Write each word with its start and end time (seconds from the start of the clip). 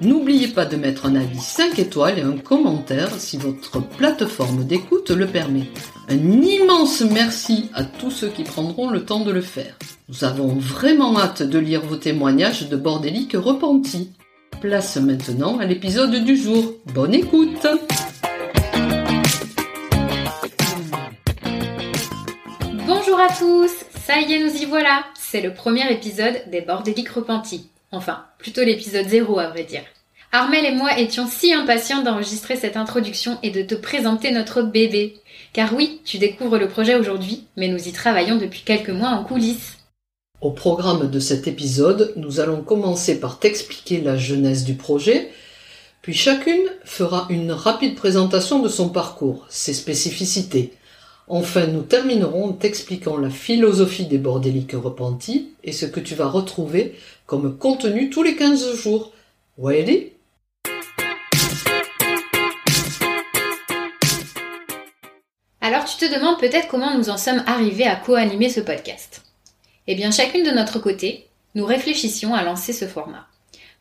n'oubliez 0.00 0.48
pas 0.48 0.64
de 0.64 0.76
mettre 0.76 1.06
un 1.06 1.14
avis 1.14 1.38
5 1.38 1.78
étoiles 1.78 2.18
et 2.18 2.22
un 2.22 2.36
commentaire 2.36 3.10
si 3.18 3.36
votre 3.36 3.80
plateforme 3.80 4.64
d'écoute 4.64 5.10
le 5.10 5.26
permet. 5.26 5.68
Un 6.08 6.42
immense 6.42 7.02
merci 7.02 7.70
à 7.74 7.84
tous 7.84 8.10
ceux 8.10 8.28
qui 8.28 8.42
prendront 8.42 8.90
le 8.90 9.04
temps 9.04 9.20
de 9.20 9.30
le 9.30 9.40
faire. 9.40 9.76
Nous 10.08 10.24
avons 10.24 10.48
vraiment 10.48 11.18
hâte 11.18 11.42
de 11.42 11.58
lire 11.58 11.82
vos 11.82 11.96
témoignages 11.96 12.68
de 12.68 12.76
bordéliques 12.76 13.36
repentis. 13.36 14.12
Place 14.60 14.96
maintenant 14.96 15.58
à 15.58 15.64
l'épisode 15.64 16.24
du 16.24 16.36
jour. 16.36 16.74
Bonne 16.92 17.14
écoute 17.14 17.66
Bonjour 22.86 23.20
à 23.20 23.28
tous 23.28 23.70
Ça 24.04 24.20
y 24.20 24.32
est, 24.32 24.44
nous 24.44 24.54
y 24.60 24.64
voilà 24.66 25.04
C'est 25.18 25.40
le 25.40 25.54
premier 25.54 25.90
épisode 25.92 26.42
des 26.50 26.60
Bordéliques 26.60 27.08
repentis. 27.08 27.70
Enfin, 27.92 28.24
plutôt 28.38 28.62
l'épisode 28.62 29.08
0 29.08 29.38
à 29.38 29.48
vrai 29.48 29.64
dire. 29.64 29.82
Armel 30.32 30.64
et 30.64 30.74
moi 30.74 30.96
étions 30.98 31.26
si 31.26 31.52
impatients 31.52 32.02
d'enregistrer 32.02 32.54
cette 32.54 32.76
introduction 32.76 33.38
et 33.42 33.50
de 33.50 33.62
te 33.62 33.74
présenter 33.74 34.30
notre 34.30 34.62
bébé. 34.62 35.16
Car 35.52 35.74
oui, 35.74 36.00
tu 36.04 36.18
découvres 36.18 36.58
le 36.58 36.68
projet 36.68 36.94
aujourd'hui, 36.94 37.46
mais 37.56 37.66
nous 37.66 37.88
y 37.88 37.92
travaillons 37.92 38.36
depuis 38.36 38.62
quelques 38.64 38.90
mois 38.90 39.08
en 39.08 39.24
coulisses. 39.24 39.78
Au 40.40 40.52
programme 40.52 41.10
de 41.10 41.18
cet 41.18 41.48
épisode, 41.48 42.12
nous 42.16 42.38
allons 42.38 42.62
commencer 42.62 43.18
par 43.18 43.40
t'expliquer 43.40 44.00
la 44.00 44.16
genèse 44.16 44.64
du 44.64 44.74
projet, 44.74 45.32
puis 46.00 46.14
chacune 46.14 46.66
fera 46.84 47.26
une 47.28 47.52
rapide 47.52 47.96
présentation 47.96 48.60
de 48.60 48.68
son 48.68 48.88
parcours, 48.88 49.46
ses 49.50 49.74
spécificités. 49.74 50.72
Enfin, 51.32 51.68
nous 51.68 51.82
terminerons 51.82 52.46
en 52.46 52.52
t'expliquant 52.52 53.16
la 53.16 53.30
philosophie 53.30 54.06
des 54.06 54.18
bordéliques 54.18 54.72
repentis 54.72 55.52
et 55.62 55.70
ce 55.70 55.86
que 55.86 56.00
tu 56.00 56.16
vas 56.16 56.28
retrouver 56.28 56.96
comme 57.24 57.56
contenu 57.56 58.10
tous 58.10 58.24
les 58.24 58.34
15 58.34 58.74
jours. 58.74 59.12
Ready? 59.56 60.10
Alors 65.60 65.84
tu 65.84 65.98
te 65.98 66.12
demandes 66.12 66.40
peut-être 66.40 66.66
comment 66.66 66.98
nous 66.98 67.10
en 67.10 67.16
sommes 67.16 67.44
arrivés 67.46 67.86
à 67.86 67.94
co-animer 67.94 68.48
ce 68.48 68.58
podcast. 68.58 69.22
Eh 69.86 69.94
bien, 69.94 70.10
chacune 70.10 70.42
de 70.42 70.50
notre 70.50 70.80
côté, 70.80 71.28
nous 71.54 71.64
réfléchissions 71.64 72.34
à 72.34 72.42
lancer 72.42 72.72
ce 72.72 72.86
format. 72.86 73.28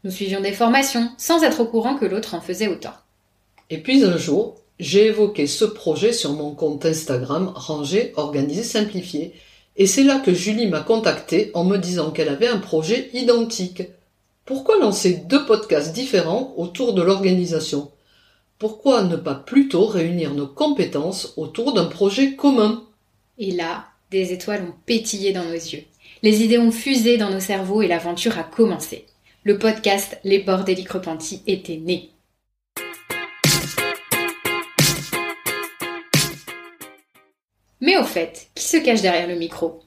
Nous 0.03 0.11
suivions 0.11 0.42
des 0.42 0.53
formations 0.53 1.09
sans 1.17 1.42
être 1.42 1.61
au 1.61 1.66
courant 1.66 1.95
que 1.95 2.05
l'autre 2.05 2.36
en 2.36 2.42
faisait 2.42 2.67
autant. 2.67 2.94
Et 3.72 3.80
puis 3.80 4.04
un 4.04 4.17
jour, 4.17 4.60
j'ai 4.80 5.08
évoqué 5.08 5.45
ce 5.45 5.66
projet 5.66 6.14
sur 6.14 6.34
mon 6.34 6.56
compte 6.56 6.86
Instagram 6.86 7.52
rangé, 7.54 8.14
organisé, 8.16 8.64
simplifié. 8.64 9.34
Et 9.76 9.86
c'est 9.86 10.04
là 10.04 10.20
que 10.20 10.34
Julie 10.34 10.67
m'a 10.67 10.80
contacté 10.80 11.52
en 11.54 11.66
me 11.66 11.78
disant 11.78 12.12
qu'elle 12.12 12.30
avait 12.30 12.48
un 12.48 12.60
projet 12.60 13.10
identique. 13.14 13.84
Pourquoi 14.45 14.80
lancer 14.80 15.22
deux 15.28 15.45
podcasts 15.45 15.94
différents 15.94 16.54
autour 16.58 16.94
de 16.94 17.02
l'organisation? 17.02 17.92
Pourquoi 18.58 19.04
ne 19.04 19.16
pas 19.16 19.36
plutôt 19.36 19.86
réunir 19.86 20.34
nos 20.34 20.48
compétences 20.48 21.34
autour 21.38 21.73
d'un 21.73 21.86
projet 21.86 22.36
commun? 22.36 22.84
Et 23.38 23.52
là, 23.52 23.86
des 24.11 24.34
étoiles 24.34 24.64
ont 24.64 24.76
pétillé 24.86 25.34
dans 25.34 25.46
nos 25.46 25.54
yeux. 25.54 25.84
Les 26.23 26.42
idées 26.42 26.58
ont 26.58 26.72
fusé 26.72 27.17
dans 27.17 27.30
nos 27.30 27.40
cerveaux 27.40 27.82
et 27.82 27.88
l'aventure 27.88 28.38
a 28.38 28.44
commencé. 28.44 29.06
Le 29.44 29.58
podcast 29.58 30.20
Les 30.23 30.40
Bordéliques 30.40 30.92
Repentis 30.92 31.42
était 31.48 31.78
né. 31.78 32.10
Mais 37.82 37.98
au 37.98 38.04
fait, 38.04 38.48
qui 38.56 38.66
se 38.66 38.78
cache 38.78 39.02
derrière 39.02 39.28
le 39.28 39.36
micro? 39.36 39.80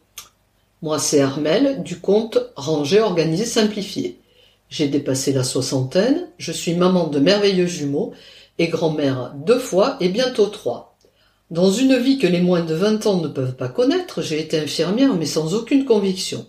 Moi, 0.80 0.98
c'est 0.98 1.20
Armel 1.20 1.82
du 1.82 2.00
compte 2.00 2.38
Ranger 2.56 3.00
Organisé 3.00 3.44
Simplifié. 3.44 4.18
J'ai 4.70 4.88
dépassé 4.88 5.34
la 5.34 5.44
soixantaine, 5.44 6.28
je 6.38 6.52
suis 6.52 6.74
maman 6.74 7.08
de 7.08 7.18
merveilleux 7.18 7.66
jumeaux 7.66 8.14
et 8.58 8.68
grand-mère 8.68 9.34
deux 9.36 9.58
fois 9.58 9.98
et 10.00 10.08
bientôt 10.08 10.46
trois. 10.46 10.96
Dans 11.50 11.70
une 11.70 11.98
vie 11.98 12.16
que 12.16 12.26
les 12.26 12.40
moins 12.40 12.62
de 12.62 12.74
vingt 12.74 13.04
ans 13.06 13.20
ne 13.20 13.28
peuvent 13.28 13.56
pas 13.56 13.68
connaître, 13.68 14.22
j'ai 14.22 14.40
été 14.40 14.58
infirmière 14.58 15.12
mais 15.14 15.26
sans 15.26 15.54
aucune 15.54 15.84
conviction. 15.84 16.46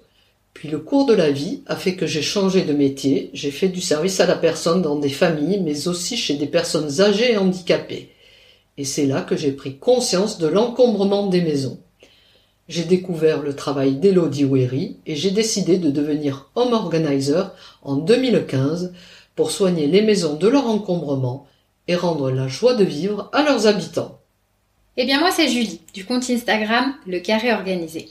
Puis 0.54 0.70
le 0.70 0.80
cours 0.80 1.06
de 1.06 1.14
la 1.14 1.30
vie 1.30 1.62
a 1.66 1.76
fait 1.76 1.98
que 1.98 2.08
j'ai 2.08 2.22
changé 2.22 2.62
de 2.62 2.72
métier, 2.72 3.30
j'ai 3.34 3.52
fait 3.52 3.68
du 3.68 3.82
service 3.82 4.22
à 4.22 4.26
la 4.26 4.38
personne 4.38 4.82
dans 4.82 4.96
des 4.96 5.10
familles 5.10 5.60
mais 5.60 5.90
aussi 5.90 6.16
chez 6.16 6.36
des 6.36 6.48
personnes 6.48 7.02
âgées 7.02 7.34
et 7.34 7.38
handicapées. 7.38 8.13
Et 8.78 8.86
c'est 8.86 9.06
là 9.06 9.22
que 9.22 9.36
j'ai 9.36 9.52
pris 9.52 9.78
conscience 9.78 10.38
de 10.38 10.48
l'encombrement 10.48 11.28
des 11.28 11.42
maisons. 11.42 11.80
J'ai 12.70 12.86
découvert 12.86 13.42
le 13.42 13.56
travail 13.56 13.96
d'Elodie 13.96 14.46
Wery 14.46 14.98
et 15.06 15.16
j'ai 15.16 15.32
décidé 15.32 15.78
de 15.78 15.92
devenir 15.92 16.50
home 16.56 16.74
organizer 16.74 17.54
en 17.82 17.98
2015 17.98 18.94
pour 19.36 19.52
soigner 19.52 19.88
les 19.88 20.02
maisons 20.02 20.36
de 20.36 20.48
leur 20.48 20.68
encombrement 20.68 21.46
et 21.88 21.96
rendre 21.96 22.32
la 22.32 22.48
joie 22.48 22.76
de 22.76 22.86
vivre 22.86 23.30
à 23.34 23.44
leurs 23.44 23.68
habitants. 23.68 24.20
Eh 24.96 25.06
bien 25.06 25.20
moi 25.20 25.32
c'est 25.32 25.50
Julie, 25.50 25.82
du 25.94 26.06
compte 26.06 26.30
Instagram 26.30 26.94
Le 27.06 27.20
Carré 27.20 27.52
Organisé. 27.52 28.10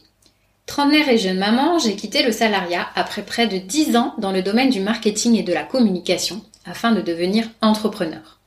Trentenaire 0.67 1.09
et 1.09 1.19
jeune 1.19 1.39
maman, 1.39 1.79
j'ai 1.79 1.97
quitté 1.97 2.23
le 2.23 2.33
salariat 2.33 2.87
après 2.95 3.23
près 3.23 3.47
de 3.47 3.59
10 3.59 3.97
ans 3.97 4.15
dans 4.19 4.33
le 4.33 4.43
domaine 4.43 4.71
du 4.71 4.81
marketing 4.81 5.37
et 5.37 5.43
de 5.43 5.53
la 5.53 5.65
communication 5.65 6.43
afin 6.65 6.93
de 6.93 7.01
devenir 7.01 7.49
entrepreneur. 7.61 8.39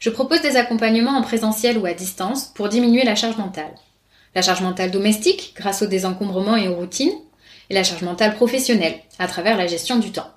Je 0.00 0.10
propose 0.10 0.42
des 0.42 0.54
accompagnements 0.54 1.18
en 1.18 1.22
présentiel 1.22 1.76
ou 1.76 1.84
à 1.84 1.92
distance 1.92 2.52
pour 2.54 2.68
diminuer 2.68 3.04
la 3.04 3.16
charge 3.16 3.36
mentale. 3.36 3.74
La 4.36 4.42
charge 4.42 4.62
mentale 4.62 4.92
domestique 4.92 5.54
grâce 5.56 5.82
au 5.82 5.86
désencombrement 5.86 6.54
et 6.54 6.68
aux 6.68 6.76
routines, 6.76 7.10
et 7.68 7.74
la 7.74 7.82
charge 7.82 8.02
mentale 8.02 8.36
professionnelle 8.36 8.94
à 9.18 9.26
travers 9.26 9.56
la 9.56 9.66
gestion 9.66 9.98
du 9.98 10.12
temps. 10.12 10.30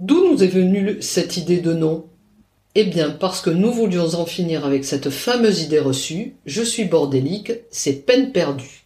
D'où 0.00 0.32
nous 0.32 0.42
est 0.42 0.48
venue 0.48 1.00
cette 1.00 1.36
idée 1.36 1.60
de 1.60 1.72
nom? 1.72 2.06
Eh 2.74 2.84
bien 2.84 3.10
parce 3.10 3.40
que 3.40 3.50
nous 3.50 3.70
voulions 3.70 4.14
en 4.14 4.26
finir 4.26 4.66
avec 4.66 4.84
cette 4.84 5.10
fameuse 5.10 5.62
idée 5.62 5.78
reçue, 5.78 6.34
je 6.44 6.62
suis 6.62 6.86
bordélique, 6.86 7.52
c'est 7.70 8.04
peine 8.04 8.32
perdue. 8.32 8.82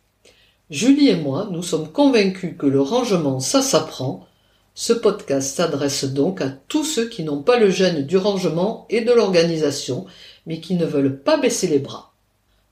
Julie 0.68 1.08
et 1.08 1.16
moi, 1.16 1.48
nous 1.50 1.62
sommes 1.62 1.90
convaincus 1.90 2.54
que 2.58 2.66
le 2.66 2.82
rangement, 2.82 3.40
ça 3.40 3.62
s'apprend. 3.62 4.26
Ce 4.74 4.92
podcast 4.92 5.56
s'adresse 5.56 6.04
donc 6.04 6.40
à 6.40 6.48
tous 6.68 6.84
ceux 6.84 7.08
qui 7.08 7.22
n'ont 7.22 7.42
pas 7.42 7.58
le 7.58 7.70
gène 7.70 8.02
du 8.02 8.16
rangement 8.16 8.86
et 8.90 9.00
de 9.00 9.12
l'organisation, 9.12 10.06
mais 10.46 10.60
qui 10.60 10.74
ne 10.74 10.84
veulent 10.84 11.18
pas 11.20 11.36
baisser 11.36 11.68
les 11.68 11.78
bras. 11.78 12.12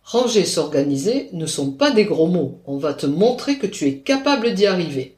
Ranger, 0.02 0.44
s'organiser 0.44 1.31
ne 1.32 1.46
sont 1.46 1.70
pas 1.70 1.93
des 1.93 2.04
gros 2.04 2.26
mots, 2.26 2.60
on 2.66 2.76
va 2.76 2.93
te 2.93 3.06
montrer 3.06 3.58
que 3.58 3.69
tu 3.69 3.87
es 3.87 3.99
capable 3.99 4.54
d'y 4.54 4.66
arriver 4.66 5.16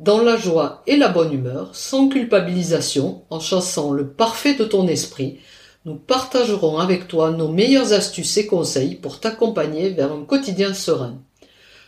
dans 0.00 0.20
la 0.22 0.36
joie 0.36 0.82
et 0.88 0.96
la 0.96 1.08
bonne 1.08 1.32
humeur, 1.32 1.70
sans 1.72 2.08
culpabilisation, 2.08 3.22
en 3.30 3.38
chassant 3.38 3.92
le 3.92 4.08
parfait 4.08 4.54
de 4.54 4.64
ton 4.64 4.88
esprit, 4.88 5.38
nous 5.84 5.94
partagerons 5.94 6.78
avec 6.78 7.06
toi 7.06 7.30
nos 7.30 7.48
meilleures 7.48 7.92
astuces 7.92 8.36
et 8.38 8.46
conseils 8.46 8.96
pour 8.96 9.20
t'accompagner 9.20 9.90
vers 9.90 10.12
un 10.12 10.24
quotidien 10.24 10.74
serein. 10.74 11.20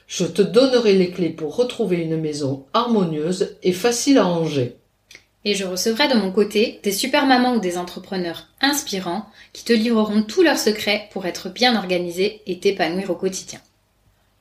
Je 0.06 0.25
te 0.25 0.43
donnerai 0.43 0.94
les 0.94 1.11
clés 1.11 1.31
pour 1.31 1.56
retrouver 1.56 1.97
une 1.97 2.17
maison 2.17 2.64
harmonieuse 2.73 3.56
et 3.62 3.73
facile 3.73 4.19
à 4.19 4.25
ranger. 4.25 4.76
Et 5.44 5.55
je 5.55 5.64
recevrai 5.64 6.08
de 6.08 6.14
mon 6.14 6.32
côté 6.32 6.81
des 6.82 6.93
super 6.93 7.26
mamans 7.26 7.55
ou 7.55 7.61
des 7.61 7.79
entrepreneurs 7.79 8.49
inspirants 8.61 9.26
qui 9.53 9.64
te 9.64 9.73
livreront 9.73 10.23
tous 10.23 10.43
leurs 10.43 10.58
secrets 10.58 11.08
pour 11.12 11.26
être 11.26 11.49
bien 11.49 11.76
organisé 11.76 12.43
et 12.47 12.58
t'épanouir 12.58 13.11
au 13.11 13.14
quotidien. 13.14 13.61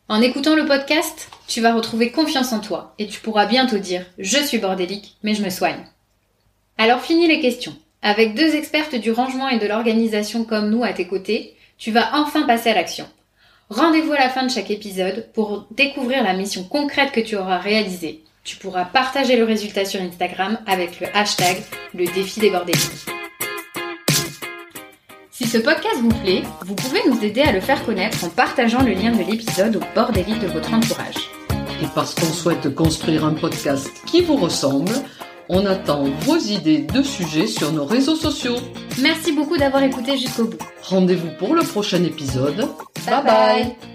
En 0.07 0.21
écoutant 0.21 0.55
le 0.55 0.65
podcast, 0.65 1.29
tu 1.47 1.61
vas 1.61 1.73
retrouver 1.73 2.11
confiance 2.11 2.53
en 2.53 2.59
toi 2.59 2.93
et 2.99 3.07
tu 3.07 3.19
pourras 3.19 3.47
bientôt 3.47 3.79
dire 3.79 4.05
je 4.19 4.37
suis 4.37 4.59
bordélique, 4.59 5.17
mais 5.23 5.33
je 5.33 5.43
me 5.43 5.49
soigne. 5.49 5.83
Alors 6.77 7.01
fini 7.01 7.27
les 7.27 7.39
questions. 7.39 7.75
Avec 8.03 8.35
deux 8.35 8.55
expertes 8.55 8.93
du 8.93 9.11
rangement 9.11 9.49
et 9.49 9.57
de 9.57 9.65
l'organisation 9.65 10.43
comme 10.43 10.69
nous 10.69 10.83
à 10.83 10.93
tes 10.93 11.07
côtés, 11.07 11.55
tu 11.79 11.91
vas 11.91 12.11
enfin 12.13 12.43
passer 12.43 12.69
à 12.69 12.75
l'action. 12.75 13.07
Rendez-vous 13.71 14.13
à 14.13 14.19
la 14.19 14.29
fin 14.29 14.45
de 14.45 14.51
chaque 14.51 14.69
épisode 14.69 15.25
pour 15.33 15.65
découvrir 15.71 16.23
la 16.23 16.33
mission 16.33 16.63
concrète 16.63 17.11
que 17.11 17.19
tu 17.19 17.35
auras 17.35 17.57
réalisée. 17.57 18.23
Tu 18.43 18.57
pourras 18.57 18.85
partager 18.85 19.37
le 19.37 19.43
résultat 19.43 19.85
sur 19.85 19.99
Instagram 20.01 20.59
avec 20.67 20.99
le 20.99 21.07
hashtag 21.15 21.63
le 21.95 22.05
défi 22.05 22.39
des 22.39 22.51
bordéliques. 22.51 23.05
Si 25.31 25.47
ce 25.47 25.57
podcast 25.57 25.97
vous 25.99 26.13
plaît, 26.21 26.43
vous 26.63 26.75
pouvez 26.75 26.99
nous 27.09 27.23
aider 27.23 27.41
à 27.41 27.51
le 27.51 27.59
faire 27.59 27.83
connaître 27.83 28.23
en 28.23 28.29
partageant 28.29 28.83
le 28.83 28.93
lien 28.93 29.11
de 29.11 29.23
l'épisode 29.23 29.77
au 29.77 29.95
bordélique 29.95 30.41
de 30.41 30.47
votre 30.47 30.71
entourage. 30.71 31.31
Et 31.81 31.87
parce 31.95 32.13
qu'on 32.13 32.31
souhaite 32.31 32.73
construire 32.75 33.25
un 33.25 33.33
podcast 33.33 33.89
qui 34.05 34.21
vous 34.21 34.35
ressemble, 34.35 34.93
on 35.49 35.65
attend 35.65 36.03
vos 36.21 36.37
idées 36.37 36.83
de 36.83 37.01
sujets 37.01 37.47
sur 37.47 37.71
nos 37.71 37.85
réseaux 37.85 38.15
sociaux. 38.15 38.57
Merci 39.01 39.31
beaucoup 39.31 39.57
d'avoir 39.57 39.81
écouté 39.81 40.19
jusqu'au 40.19 40.45
bout. 40.45 40.59
Rendez-vous 40.83 41.31
pour 41.39 41.55
le 41.55 41.63
prochain 41.63 42.03
épisode. 42.03 42.69
Bye-bye. 43.05 43.94